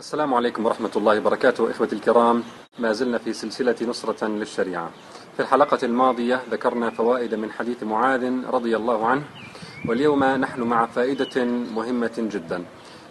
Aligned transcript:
السلام 0.00 0.34
عليكم 0.34 0.66
ورحمة 0.66 0.90
الله 0.96 1.18
وبركاته 1.18 1.70
إخوتي 1.70 1.94
الكرام. 1.96 2.42
ما 2.78 2.92
زلنا 2.92 3.18
في 3.18 3.32
سلسلة 3.32 3.76
نصرة 3.82 4.26
للشريعة. 4.26 4.90
في 5.36 5.40
الحلقة 5.42 5.78
الماضية 5.82 6.40
ذكرنا 6.50 6.90
فوائد 6.90 7.34
من 7.34 7.52
حديث 7.52 7.82
معاذ 7.82 8.24
رضي 8.48 8.76
الله 8.76 9.06
عنه 9.06 9.24
واليوم 9.88 10.24
نحن 10.24 10.60
مع 10.62 10.86
فائدة 10.86 11.44
مهمة 11.44 12.16
جدا. 12.16 12.64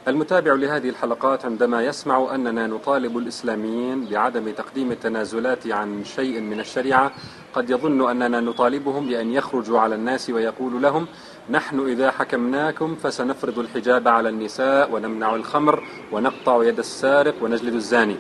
المتابع 0.07 0.53
لهذه 0.53 0.89
الحلقات 0.89 1.45
عندما 1.45 1.85
يسمع 1.85 2.35
أننا 2.35 2.67
نطالب 2.67 3.17
الإسلاميين 3.17 4.05
بعدم 4.05 4.51
تقديم 4.51 4.91
التنازلات 4.91 5.67
عن 5.67 6.03
شيء 6.03 6.39
من 6.39 6.59
الشريعة 6.59 7.11
قد 7.53 7.69
يظن 7.69 8.09
أننا 8.09 8.39
نطالبهم 8.39 9.07
بأن 9.07 9.31
يخرجوا 9.31 9.79
على 9.79 9.95
الناس 9.95 10.29
ويقول 10.29 10.81
لهم 10.81 11.07
نحن 11.49 11.79
إذا 11.79 12.11
حكمناكم 12.11 12.95
فسنفرض 12.95 13.59
الحجاب 13.59 14.07
على 14.07 14.29
النساء 14.29 14.91
ونمنع 14.91 15.35
الخمر 15.35 15.83
ونقطع 16.11 16.63
يد 16.63 16.79
السارق 16.79 17.35
ونجلد 17.41 17.73
الزاني. 17.73 18.15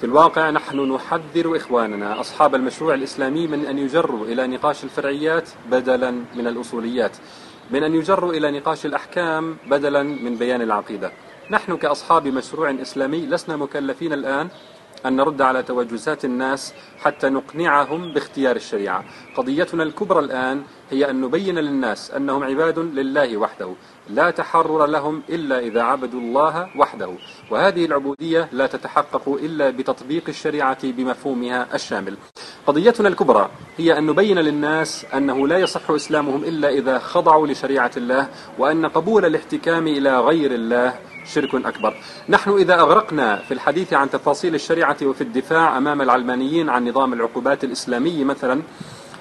في 0.00 0.06
الواقع 0.06 0.50
نحن 0.50 0.92
نحذر 0.92 1.56
إخواننا 1.56 2.20
أصحاب 2.20 2.54
المشروع 2.54 2.94
الإسلامي 2.94 3.46
من 3.46 3.66
أن 3.66 3.78
يجروا 3.78 4.26
إلى 4.26 4.46
نقاش 4.46 4.84
الفرعيات 4.84 5.48
بدلا 5.70 6.10
من 6.10 6.46
الأصوليات. 6.46 7.16
من 7.70 7.82
أن 7.84 7.94
يجروا 7.94 8.32
إلى 8.32 8.50
نقاش 8.50 8.86
الأحكام 8.86 9.56
بدلا 9.66 10.02
من 10.02 10.36
بيان 10.36 10.62
العقيدة. 10.62 11.12
نحن 11.50 11.76
كأصحاب 11.76 12.28
مشروع 12.28 12.70
إسلامي 12.70 13.26
لسنا 13.26 13.56
مكلفين 13.56 14.12
الآن 14.12 14.48
أن 15.06 15.16
نرد 15.16 15.42
على 15.42 15.62
توجسات 15.62 16.24
الناس 16.24 16.74
حتى 16.98 17.28
نقنعهم 17.28 18.12
باختيار 18.12 18.56
الشريعة. 18.56 19.04
قضيتنا 19.36 19.82
الكبرى 19.82 20.20
الآن 20.20 20.62
هي 20.90 21.10
أن 21.10 21.20
نبين 21.20 21.58
للناس 21.58 22.10
أنهم 22.10 22.44
عباد 22.44 22.78
لله 22.78 23.36
وحده 23.36 23.74
لا 24.10 24.30
تحرر 24.30 24.86
لهم 24.86 25.22
إلا 25.28 25.58
إذا 25.58 25.82
عبدوا 25.82 26.20
الله 26.20 26.68
وحده. 26.78 27.10
وهذه 27.50 27.84
العبودية 27.84 28.48
لا 28.52 28.66
تتحقق 28.66 29.28
إلا 29.28 29.70
بتطبيق 29.70 30.24
الشريعة 30.28 30.78
بمفهومها 30.82 31.74
الشامل. 31.74 32.16
قضيتنا 32.66 33.08
الكبرى 33.08 33.50
هي 33.76 33.98
أن 33.98 34.06
نبين 34.06 34.38
للناس 34.38 35.06
أنه 35.14 35.48
لا 35.48 35.58
يصح 35.58 35.90
إسلامهم 35.90 36.44
إلا 36.44 36.68
إذا 36.68 36.98
خضعوا 36.98 37.46
لشريعة 37.46 37.90
الله 37.96 38.28
وأن 38.58 38.86
قبول 38.86 39.24
الاحتكام 39.24 39.86
إلى 39.86 40.20
غير 40.20 40.54
الله 40.54 40.94
شرك 41.24 41.54
أكبر. 41.54 41.94
نحن 42.28 42.50
إذا 42.50 42.74
أغرقنا 42.80 43.36
في 43.36 43.54
الحديث 43.54 43.92
عن 43.92 44.10
تفاصيل 44.10 44.54
الشريعة 44.54 44.96
وفي 45.02 45.20
الدفاع 45.20 45.78
أمام 45.78 46.02
العلمانيين 46.02 46.70
عن 46.70 46.88
نظام 46.88 47.12
العقوبات 47.12 47.64
الإسلامي 47.64 48.24
مثلا 48.24 48.62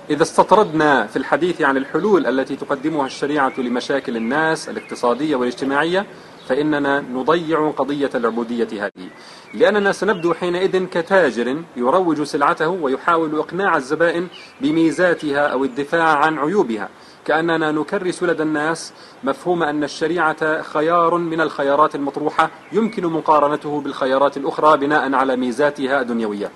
إذا 0.10 0.24
استطردنا 0.24 1.08
في 1.08 1.16
الحديث 1.16 1.62
عن 1.62 1.78
الحلول 1.78 2.28
التي 2.28 2.56
تقدمها 2.56 3.06
الشريعة 3.06 3.54
لمشاكل 3.58 4.18
الناس 4.18 4.70
الاقتصادية 4.70 5.36
والاجتماعية 5.36 6.06
فإننا 6.48 7.00
نضيع 7.00 7.72
قضية 7.72 8.10
العبودية 8.16 8.68
هذه. 8.86 9.10
لأننا 9.54 9.92
سنبدو 9.92 10.34
حينئذ 10.34 10.86
كتاجر 10.86 11.58
يروج 11.78 12.24
سلعته 12.24 12.70
ويحاول 12.70 13.40
إقناع 13.40 13.78
الزبائن 13.78 14.28
بميزاتها 14.62 15.48
أو 15.48 15.64
الدفاع 15.64 16.18
عن 16.18 16.40
عيوبها. 16.40 16.90
كأننا 17.26 17.72
نكرس 17.72 18.24
لدى 18.24 18.44
الناس 18.44 18.94
مفهوم 19.24 19.64
أن 19.64 19.84
الشريعة 19.84 20.62
خيار 20.62 21.18
من 21.18 21.42
الخيارات 21.42 21.96
المطروحة 21.96 22.50
يمكن 22.72 23.06
مقارنته 23.06 23.82
بالخيارات 23.82 24.38
الأخرى 24.38 24.78
بناء 24.78 25.14
على 25.14 25.36
ميزاتها 25.36 26.02
الدنيوية. 26.02 26.52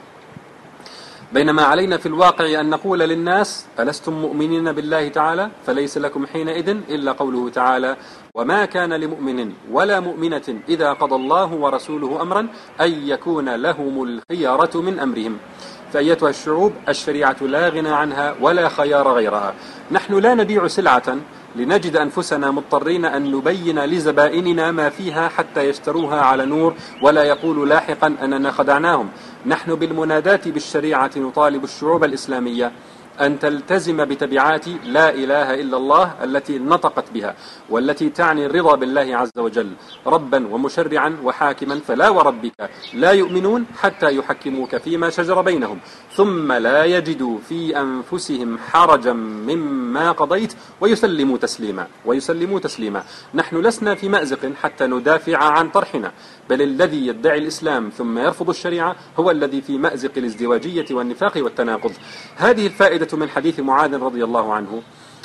بينما 1.34 1.64
علينا 1.64 1.98
في 1.98 2.06
الواقع 2.06 2.60
أن 2.60 2.70
نقول 2.70 3.00
للناس 3.00 3.66
ألستم 3.80 4.14
مؤمنين 4.14 4.72
بالله 4.72 5.08
تعالى؟ 5.08 5.50
فليس 5.66 5.98
لكم 5.98 6.26
حينئذ 6.26 6.70
إلا 6.70 7.12
قوله 7.12 7.50
تعالى 7.50 7.98
وما 8.34 8.66
كان 8.66 8.94
لمؤمن 8.94 9.54
ولا 9.72 10.00
مؤمنة 10.00 10.60
إذا 10.70 10.94
قضى 10.94 11.16
الله 11.16 11.54
ورسوله 11.54 12.22
أمرا 12.22 12.48
أن 12.82 12.92
يكون 12.92 13.56
لهم 13.56 14.04
الخيارة 14.04 14.82
من 14.82 15.00
أمرهم. 15.00 15.38
فأيتها 15.94 16.30
الشعوب 16.30 16.74
الشريعة 16.90 17.36
لا 17.42 17.70
غنى 17.70 17.90
عنها 17.90 18.36
ولا 18.42 18.70
خيار 18.70 19.08
غيرها. 19.08 19.54
نحن 19.92 20.20
لا 20.20 20.34
نبيع 20.34 20.68
سلعة 20.68 21.18
لنجد 21.56 21.96
أنفسنا 21.96 22.52
مضطرين 22.52 23.06
أن 23.06 23.32
نبين 23.32 23.80
لزبائننا 23.80 24.72
ما 24.72 24.90
فيها 24.90 25.30
حتى 25.30 25.70
يشتروها 25.70 26.22
على 26.22 26.46
نور 26.46 26.74
ولا 27.02 27.24
يقولوا 27.24 27.66
لاحقا 27.66 28.16
أننا 28.24 28.52
خدعناهم. 28.52 29.10
نحن 29.46 29.76
بالمنادات 29.76 30.48
بالشريعة 30.48 31.12
نطالب 31.18 31.64
الشعوب 31.64 32.04
الإسلامية 32.04 32.72
أن 33.22 33.40
تلتزم 33.40 34.06
بتبعات 34.06 34.68
لا 34.68 35.10
إله 35.10 35.54
إلا 35.54 35.78
الله 35.78 36.24
التي 36.24 36.60
نطقت 36.60 37.12
بها 37.14 37.36
والتي 37.70 38.10
تعني 38.10 38.46
الرضا 38.46 38.76
بالله 38.76 39.18
عز 39.18 39.38
وجل 39.38 39.72
ربا 40.08 40.48
ومشرعا 40.48 41.18
وحاكما 41.24 41.80
فلا 41.88 42.10
وربك 42.10 42.70
لا 42.94 43.12
يؤمنون 43.12 43.66
حتى 43.78 44.16
يحكموك 44.16 44.76
فيما 44.76 45.10
شجر 45.10 45.42
بينهم. 45.42 45.80
ثم 46.16 46.52
لا 46.52 46.86
يجدوا 46.86 47.38
في 47.50 47.80
أنفسهم 47.80 48.58
حرجا 48.58 49.14
مما 49.14 50.12
قضيت 50.12 50.54
ويسلموا 50.82 51.38
تسليما 51.38 51.88
ويسلموا 52.06 52.60
تسليما. 52.60 53.04
نحن 53.34 53.58
لسنا 53.58 53.96
في 53.96 54.10
مأزق 54.10 54.52
حتى 54.62 54.88
ندافع 54.88 55.38
عن 55.38 55.70
طرحنا. 55.70 56.12
بل 56.50 56.62
الذي 56.62 57.08
يدعي 57.08 57.38
الإسلام 57.38 57.90
ثم 57.90 58.18
يرفض 58.18 58.50
الشريعة 58.50 58.96
هو 59.20 59.32
الذي 59.32 59.62
في 59.62 59.78
مأزق 59.78 60.12
الازدواجية 60.18 60.86
والنفاق 60.92 61.38
والتناقض. 61.38 61.92
هذه 62.36 62.68
الفائدة 62.68 63.07
من 63.14 63.30
حديث 63.30 63.60
معاذ 63.60 63.96
رضي 63.96 64.24
الله 64.24 64.54
عنه. 64.54 64.82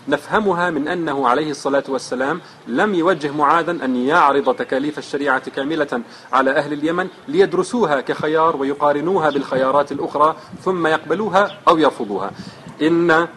نفهمها 0.08 0.70
من 0.70 0.88
أنه 0.88 1.28
عليه 1.28 1.50
الصلاة 1.50 1.84
والسلام 1.88 2.40
لم 2.66 2.94
يوجه 2.94 3.32
معاذا 3.32 3.70
أن 3.70 3.96
يعرض 3.96 4.54
تكاليف 4.54 4.98
الشريعة 4.98 5.50
كاملة 5.50 6.02
على 6.32 6.50
أهل 6.50 6.72
اليمن 6.72 7.08
ليدرسوها 7.28 8.00
كخيار 8.00 8.56
ويقارنوها 8.56 9.30
بالخيارات 9.30 9.92
الأخرى 9.92 10.36
ثم 10.64 10.86
يقبلوها 10.86 11.58
أو 11.68 11.78
يرفضوها. 11.78 12.30
إن 12.82 13.28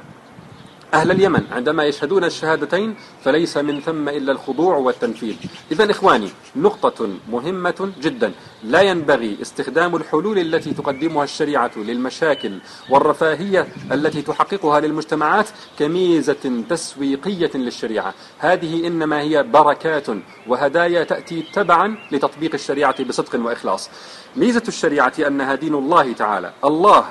أهل 0.96 1.12
اليمن 1.12 1.44
عندما 1.52 1.84
يشهدون 1.84 2.24
الشهادتين 2.24 2.96
فليس 3.24 3.58
من 3.58 3.82
ثم 3.82 4.10
إلا 4.10 4.32
الخضوع 4.32 4.76
والتنفيذ. 4.76 5.36
إذا 5.72 5.92
إخواني 5.92 6.30
نقطة 6.56 7.10
مهمة 7.32 7.92
جدا. 8.02 8.32
لا 8.64 8.82
ينبغي 8.82 9.38
استخدام 9.42 9.96
الحلول 9.96 10.40
التي 10.40 10.74
تقدمها 10.74 11.24
الشريعة 11.24 11.72
للمشاكل 11.76 12.60
والرفاهية 12.90 13.68
التي 13.92 14.22
تحققها 14.22 14.80
للمجتمعات 14.80 15.48
كميزة 15.80 16.64
تسويقية 16.70 17.52
للشريعة. 17.56 18.14
هذه 18.40 18.88
إنما 18.88 19.22
هي 19.22 19.44
بركات 19.44 20.08
وهدايا 20.48 21.04
تأتي 21.04 21.42
تبعا 21.54 21.98
لتطبيق 22.12 22.54
الشريعة 22.54 23.04
بصدق 23.04 23.46
وإخلاص. 23.46 23.90
ميزة 24.36 24.64
الشريعة 24.68 25.14
أنها 25.28 25.56
دين 25.56 25.74
الله 25.74 26.14
تعالى. 26.14 26.54
الله 26.64 27.06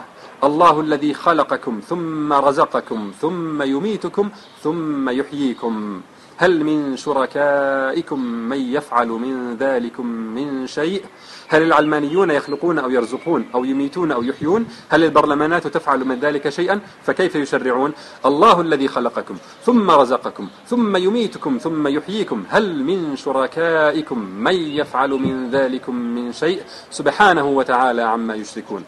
الله 0.45 0.81
الذي 0.81 1.15
خلقكم 1.15 1.81
ثم 1.89 2.33
رزقكم 2.33 3.13
ثم 3.21 3.63
يميتكم 3.63 4.31
ثم 4.63 5.09
يحييكم. 5.09 6.01
هل 6.37 6.65
من 6.65 6.97
شركائكم 6.97 8.21
من 8.25 8.57
يفعل 8.57 9.09
من 9.09 9.57
ذلكم 9.57 10.07
من 10.07 10.67
شيء؟ 10.67 11.05
هل 11.49 11.63
العلمانيون 11.63 12.31
يخلقون 12.31 12.79
أو 12.79 12.91
يرزقون 12.91 13.47
أو 13.55 13.65
يميتون 13.65 14.13
أو 14.13 14.23
يحيون؟ 14.23 14.67
هل 14.89 15.05
البرلمانات 15.05 15.67
تفعل 15.67 16.05
من 16.05 16.21
ذلك 16.21 16.49
شيئا؟ 16.49 16.81
فكيف 17.03 17.35
يشرعون؟ 17.35 17.93
الله 18.27 18.61
الذي 18.61 18.89
خلقكم 18.89 19.37
ثم 19.63 19.91
رزقكم 19.91 20.49
ثم 20.67 20.97
يميتكم 20.97 21.59
ثم 21.59 21.89
يحييكم. 21.89 22.45
هل 22.49 22.85
من 22.85 23.17
شركائكم 23.17 24.19
من 24.19 24.55
يفعل 24.55 25.11
من 25.11 25.51
ذلكم 25.51 25.95
من 25.95 26.33
شيء؟ 26.33 26.63
سبحانه 26.91 27.47
وتعالى 27.47 28.03
عما 28.03 28.35
يشركون. 28.35 28.85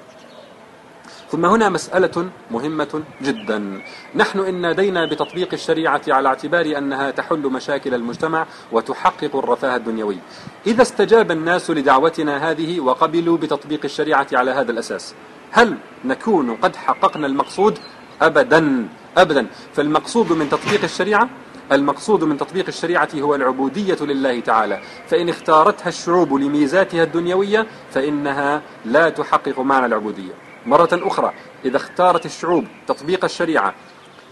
ثم 1.31 1.47
هنا 1.47 1.69
مسألة 1.69 2.31
مهمة 2.50 3.03
جدا. 3.22 3.82
نحن 4.14 4.38
إن 4.38 4.60
نادينا 4.60 5.06
بتطبيق 5.06 5.48
الشريعة 5.53 6.03
على 6.09 6.28
اعتبار 6.28 6.78
أنها 6.78 7.10
تحل 7.10 7.38
مشاكل 7.38 7.94
المجتمع 7.94 8.47
وتحقق 8.72 9.37
الرفاه 9.37 9.76
الدنيوي. 9.76 10.19
إذا 10.66 10.82
استجاب 10.82 11.31
الناس 11.31 11.70
لدعوتنا 11.70 12.50
هذه 12.50 12.81
وقبلوا 12.81 13.38
بتطبيق 13.38 13.81
الشريعة 13.84 14.26
على 14.32 14.50
هذا 14.50 14.73
الأساس 14.73 15.14
هل 15.50 15.76
نكون 16.05 16.56
قد 16.56 16.76
حققنا 16.76 17.26
المقصود؟ 17.26 17.78
أبدا 18.23 18.88
أبدا. 19.17 19.46
فالمقصود 19.75 20.32
من 20.32 20.49
تطبيق 20.49 20.84
الشريعة 20.84 21.28
المقصود 21.73 22.25
من 22.25 22.37
تطبيق 22.37 22.67
الشريعة 22.69 23.08
هو 23.14 23.34
العبودية 23.34 23.99
لله 24.00 24.40
تعالى. 24.40 24.81
فإن 25.08 25.28
اختارتها 25.28 25.88
الشعوب 25.88 26.34
لميزاتها 26.34 27.02
الدنيوية 27.02 27.67
فإنها 27.90 28.62
لا 28.84 29.08
تحقق 29.08 29.61
معنى 29.61 29.87
العبودية. 29.87 30.45
مرة 30.66 30.88
أخرى 30.92 31.32
إذا 31.64 31.76
اختارت 31.76 32.26
الشعوب 32.26 32.64
تطبيق 32.86 33.24
الشريعة 33.24 33.74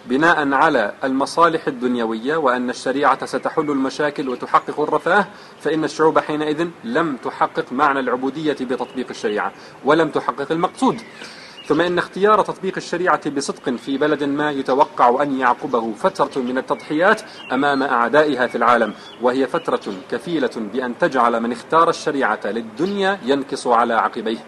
بناء 0.06 0.52
على 0.52 0.92
المصالح 1.04 1.66
الدنيوية 1.66 2.36
وأن 2.36 2.70
الشريعة 2.70 3.26
ستحل 3.26 3.70
المشاكل 3.70 4.28
وتحقق 4.28 4.80
الرفاه 4.80 5.26
فإن 5.60 5.84
الشعوب 5.84 6.18
حينئذ 6.18 6.68
لم 6.84 7.16
تحقق 7.16 7.72
معنى 7.72 8.00
العبودية 8.00 8.56
بتطبيق 8.60 9.06
الشريعة 9.10 9.52
ولم 9.84 10.08
تحقق 10.08 10.52
المقصود. 10.52 11.00
ثم 11.66 11.80
إن 11.80 11.98
اختيار 11.98 12.42
تطبيق 12.42 12.74
الشريعة 12.76 13.30
بصدق 13.30 13.70
في 13.70 13.98
بلد 13.98 14.24
ما 14.24 14.50
يتوقع 14.50 15.22
أن 15.22 15.38
يعقبه 15.38 15.92
فترة 15.92 16.42
من 16.42 16.58
التضحيات 16.58 17.22
أمام 17.52 17.82
أعدائها 17.82 18.46
في 18.46 18.54
العالم 18.54 18.94
وهي 19.22 19.46
فترة 19.46 19.94
كفيلة 20.10 20.50
بأن 20.56 20.98
تجعل 20.98 21.40
من 21.40 21.52
اختار 21.52 21.88
الشريعة 21.90 22.40
للدنيا 22.44 23.18
ينكص 23.24 23.66
على 23.66 23.94
عقبيه. 23.94 24.44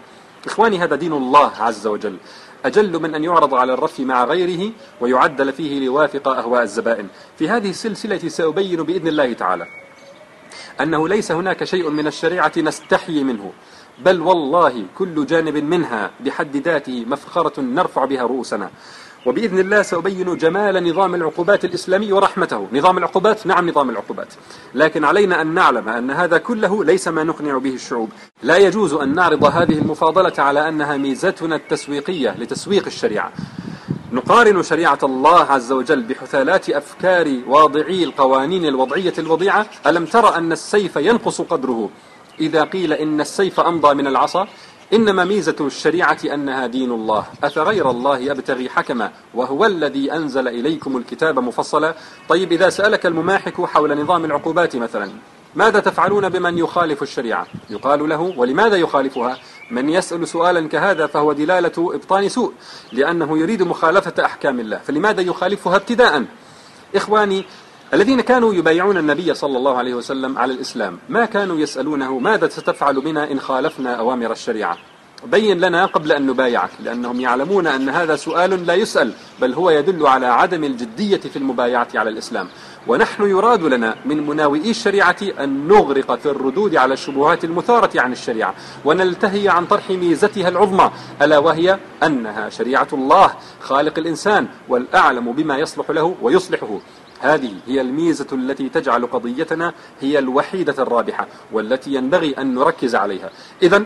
إخواني 0.47 0.79
هذا 0.79 0.95
دين 0.95 1.13
الله 1.13 1.51
عز 1.59 1.87
وجل. 1.87 2.17
أجل 2.65 2.99
من 2.99 3.15
أن 3.15 3.23
يعرض 3.23 3.53
على 3.53 3.73
الرف 3.73 3.99
مع 3.99 4.23
غيره 4.23 4.71
ويعدل 5.01 5.53
فيه 5.53 5.79
ليوافق 5.79 6.27
أهواء 6.27 6.63
الزبائن. 6.63 7.07
في 7.37 7.49
هذه 7.49 7.69
السلسلة 7.69 8.17
سأبين 8.29 8.83
بإذن 8.83 9.07
الله 9.07 9.33
تعالى 9.33 9.65
أنه 10.81 11.07
ليس 11.07 11.31
هناك 11.31 11.63
شيء 11.63 11.89
من 11.89 12.07
الشريعة 12.07 12.51
نستحي 12.57 13.23
منه 13.23 13.51
بل 13.99 14.21
والله 14.21 14.85
كل 14.97 15.25
جانب 15.25 15.55
منها 15.57 16.11
بحد 16.19 16.57
ذاته 16.57 17.05
مفخرة 17.07 17.61
نرفع 17.61 18.05
بها 18.05 18.23
رؤوسنا. 18.23 18.69
وبإذن 19.25 19.59
الله 19.59 19.81
سأبين 19.81 20.37
جمال 20.37 20.89
نظام 20.89 21.15
العقوبات 21.15 21.65
الإسلامي 21.65 22.13
ورحمته. 22.13 22.67
نظام 22.73 22.97
العقوبات؟ 22.97 23.47
نعم 23.47 23.69
نظام 23.69 23.89
العقوبات. 23.89 24.33
لكن 24.75 25.03
علينا 25.03 25.41
أن 25.41 25.53
نعلم 25.53 25.89
أن 25.89 26.11
هذا 26.11 26.37
كله 26.37 26.83
ليس 26.83 27.07
ما 27.07 27.23
نقنع 27.23 27.57
به 27.57 27.73
الشعوب. 27.73 28.09
لا 28.43 28.57
يجوز 28.57 28.93
أن 28.93 29.15
نعرض 29.15 29.43
هذه 29.43 29.73
المفاضلة 29.73 30.33
على 30.37 30.69
أنها 30.69 30.97
ميزتنا 30.97 31.55
التسويقية 31.55 32.35
لتسويق 32.39 32.85
الشريعة. 32.85 33.31
نقارن 34.11 34.63
شريعة 34.63 34.99
الله 35.03 35.39
عز 35.39 35.71
وجل 35.71 36.03
بحثالات 36.03 36.69
أفكار 36.69 37.37
واضعي 37.47 38.03
القوانين 38.03 38.65
الوضعية 38.65 39.13
الوضيعة. 39.17 39.65
ألم 39.87 40.05
تر 40.05 40.35
أن 40.35 40.51
السيف 40.51 40.95
ينقص 40.95 41.41
قدره؟ 41.41 41.89
إذا 42.39 42.63
قيل 42.63 42.93
إن 42.93 43.21
السيف 43.21 43.59
أمضى 43.59 43.93
من 43.93 44.07
العصا 44.07 44.47
إنما 44.93 45.25
ميزة 45.25 45.55
الشريعة 45.61 46.17
أنها 46.33 46.67
دين 46.67 46.91
الله. 46.91 47.25
أفغير 47.43 47.91
الله 47.91 48.31
أبتغي 48.31 48.69
حكما 48.69 49.11
وهو 49.33 49.65
الذي 49.65 50.13
أنزل 50.13 50.47
إليكم 50.47 50.97
الكتاب 50.97 51.39
مفصلا؟ 51.39 51.95
طيب 52.29 52.51
إذا 52.51 52.69
سألك 52.69 53.05
المماحك 53.05 53.61
حول 53.61 54.01
نظام 54.01 54.25
العقوبات 54.25 54.75
مثلا 54.75 55.09
ماذا 55.55 55.79
تفعلون 55.79 56.29
بمن 56.29 56.57
يخالف 56.57 57.03
الشريعة؟ 57.03 57.47
يقال 57.69 58.09
له 58.09 58.33
ولماذا 58.37 58.75
يخالفها؟ 58.75 59.37
من 59.71 59.89
يسأل 59.89 60.27
سؤالا 60.27 60.67
كهذا 60.67 61.07
فهو 61.07 61.33
دلالة 61.33 61.73
إبطان 61.77 62.29
سوء 62.29 62.53
لأنه 62.91 63.37
يريد 63.37 63.63
مخالفة 63.63 64.25
أحكام 64.25 64.59
الله. 64.59 64.77
فلماذا 64.77 65.21
يخالفها 65.21 65.75
ابتداء؟ 65.75 66.25
إخواني 66.95 67.45
الذين 67.93 68.21
كانوا 68.21 68.53
يبايعون 68.53 68.97
النبي 68.97 69.33
صلى 69.33 69.57
الله 69.57 69.77
عليه 69.77 69.93
وسلم 69.93 70.37
على 70.37 70.53
الإسلام 70.53 70.99
ما 71.09 71.25
كانوا 71.25 71.57
يسألونه 71.57 72.19
ماذا 72.19 72.47
ستفعل 72.47 73.01
بنا 73.01 73.31
إن 73.31 73.39
خالفنا 73.39 73.95
أوامر 73.95 74.31
الشريعة؟ 74.31 74.77
بين 75.25 75.59
لنا 75.59 75.85
قبل 75.85 76.11
أن 76.11 76.27
نبايعك 76.27 76.69
لأنهم 76.79 77.21
يعلمون 77.21 77.67
أن 77.67 77.89
هذا 77.89 78.15
سؤال 78.15 78.65
لا 78.65 78.73
يسأل 78.73 79.13
بل 79.41 79.53
هو 79.53 79.69
يدل 79.69 80.07
على 80.07 80.25
عدم 80.25 80.63
الجدية 80.63 81.17
في 81.17 81.35
المبايعة 81.35 81.87
على 81.95 82.09
الإسلام. 82.09 82.47
ونحن 82.87 83.29
يراد 83.29 83.63
لنا 83.63 83.95
من 84.05 84.27
مناوئي 84.27 84.69
الشريعة 84.69 85.15
أن 85.39 85.67
نغرق 85.67 86.15
في 86.15 86.25
الردود 86.25 86.75
على 86.75 86.93
الشبهات 86.93 87.43
المثارة 87.43 88.01
عن 88.01 88.11
الشريعة 88.11 88.53
ونلتهي 88.85 89.49
عن 89.49 89.65
طرح 89.65 89.89
ميزتها 89.89 90.49
العظمى 90.49 90.91
ألا 91.21 91.37
وهي 91.37 91.79
أنها 92.03 92.49
شريعة 92.49 92.87
الله 92.93 93.33
خالق 93.61 93.99
الإنسان 93.99 94.47
والأعلم 94.69 95.31
بما 95.31 95.57
يصلح 95.57 95.89
له 95.89 96.15
ويصلحه. 96.21 96.79
هذه 97.19 97.53
هي 97.67 97.81
الميزة 97.81 98.27
التي 98.31 98.69
تجعل 98.69 99.05
قضيتنا 99.05 99.73
هي 100.01 100.19
الوحيدة 100.19 100.83
الرابحة 100.83 101.27
والتي 101.51 101.93
ينبغي 101.93 102.35
أن 102.37 102.55
نركز 102.55 102.95
عليها. 102.95 103.29
إذا 103.61 103.85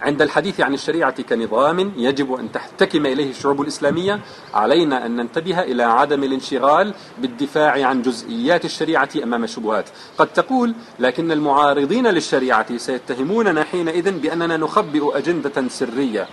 عند 0.00 0.22
الحديث 0.22 0.60
عن 0.60 0.74
الشريعة 0.74 1.22
كنظام 1.22 1.92
يجب 1.96 2.34
أن 2.34 2.52
تحتكم 2.52 3.06
إليه 3.06 3.30
الشعوب 3.30 3.60
الإسلامية 3.60 4.20
علينا 4.54 5.06
أن 5.06 5.16
ننتبه 5.16 5.60
إلى 5.60 5.82
عدم 5.82 6.24
الانشغال 6.24 6.94
بالدفاع 7.18 7.86
عن 7.86 8.02
جزئيات 8.02 8.64
الشريعة 8.64 9.08
أمام 9.22 9.44
الشبهات 9.44 9.84
قد 10.18 10.26
تقول 10.26 10.74
لكن 10.98 11.32
المعارضين 11.32 12.06
للشريعة 12.06 12.76
سيتهموننا 12.76 13.64
حينئذ 13.64 14.10
بأننا 14.10 14.56
نخبئ 14.56 15.18
أجندة 15.18 15.68
سرية. 15.68 16.28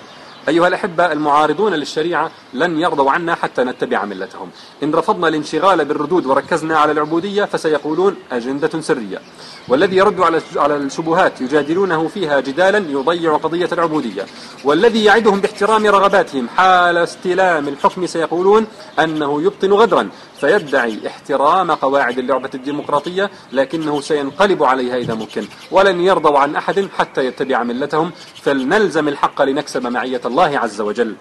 أيها 0.47 0.67
الأحبة 0.67 1.11
المعارضون 1.11 1.73
للشريعة 1.73 2.31
لن 2.53 2.79
يرضوا 2.79 3.11
عنا 3.11 3.35
حتى 3.35 3.63
نتبع 3.63 4.05
ملتهم. 4.05 4.49
إن 4.83 4.95
رفضنا 4.95 5.27
الانشغال 5.27 5.85
بالردود 5.85 6.25
وركزنا 6.25 6.77
على 6.77 6.91
العبودية 6.91 7.45
فسيقولون 7.45 8.15
أجندة 8.31 8.81
سرية. 8.81 9.21
والذي 9.67 9.95
يرد 9.95 10.19
على 10.55 10.75
الشبهات 10.75 11.41
يجادلونه 11.41 12.07
فيها 12.07 12.39
جدالا 12.39 12.77
يضيع 12.77 13.37
قضية 13.37 13.69
العبودية. 13.71 14.25
والذي 14.63 15.03
يعدهم 15.03 15.41
باحترام 15.41 15.85
رغباتهم 15.85 16.49
حال 16.49 16.97
استلام 16.97 17.67
الحكم 17.67 18.05
سيقولون 18.05 18.67
أنه 18.99 19.41
يبطن 19.41 19.73
غدرا. 19.73 20.09
فيدعي 20.39 21.07
احترام 21.07 21.71
قواعد 21.71 22.19
اللعبة 22.19 22.49
الديمقراطية 22.55 23.31
لكنه 23.51 24.01
سينقلب 24.01 24.63
عليها 24.63 24.97
إذا 24.97 25.13
ممكن. 25.13 25.45
ولن 25.71 26.01
يرضوا 26.01 26.39
عن 26.39 26.55
أحد 26.55 26.87
حتى 26.97 27.25
يتبع 27.25 27.63
ملتهم. 27.63 28.11
فلنلزم 28.41 29.07
الحق 29.07 29.41
لنكسب 29.41 29.87
معية 29.87 30.21
الله 30.37 30.59
عز 30.59 30.81
وجل. 30.81 31.15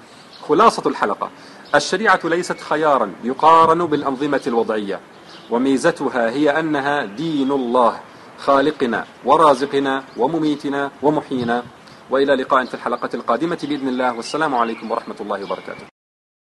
خلاصة 0.49 0.83
الحلقة. 0.87 1.31
الشريعة 1.75 2.21
ليست 2.25 2.61
خيارا 2.61 3.13
يقارن 3.25 3.87
بالأنظمة 3.87 4.41
الوضعية. 4.47 5.01
وميزتها 5.51 6.31
هي 6.31 6.51
أنها 6.61 7.05
دين 7.05 7.53
الله 7.53 8.01
خالقنا 8.39 9.05
ورازقنا 9.25 10.05
ومميتنا 10.17 10.91
ومحيينا. 11.03 11.63
وإلى 12.11 12.35
لقاء 12.35 12.65
في 12.65 12.75
الحلقة 12.75 13.11
القادمة 13.15 13.59
بإذن 13.63 13.89
الله. 13.89 14.17
والسلام 14.17 14.55
عليكم 14.55 14.91
ورحمة 14.91 15.17
الله 15.21 15.45
وبركاته. 15.45 15.96